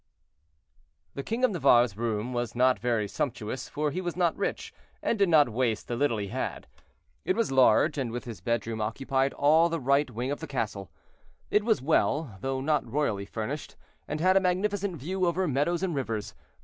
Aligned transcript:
The 1.13 1.21
king 1.21 1.43
of 1.43 1.51
Navarre's 1.51 1.95
room 1.95 2.33
was 2.33 2.55
not 2.55 2.79
very 2.79 3.07
sumptuous, 3.07 3.69
for 3.69 3.91
he 3.91 4.01
was 4.01 4.15
not 4.15 4.35
rich, 4.35 4.73
and 5.03 5.15
did 5.19 5.29
not 5.29 5.49
waste 5.49 5.87
the 5.87 5.95
little 5.95 6.17
he 6.17 6.29
had. 6.29 6.65
It 7.23 7.35
was 7.35 7.51
large, 7.51 7.99
and, 7.99 8.11
with 8.11 8.23
his 8.25 8.41
bedroom, 8.41 8.81
occupied 8.81 9.31
all 9.33 9.69
the 9.69 9.79
right 9.79 10.09
wing 10.09 10.31
of 10.31 10.39
the 10.39 10.47
castle. 10.47 10.89
It 11.51 11.63
was 11.63 11.83
well, 11.83 12.39
though 12.41 12.61
not 12.61 12.91
royally 12.91 13.25
furnished, 13.27 13.75
and 14.07 14.19
had 14.19 14.35
a 14.35 14.39
magnificent 14.39 14.95
view 14.95 15.27
over 15.27 15.47
meadows 15.47 15.83
and 15.83 15.93
rivers. 15.93 16.33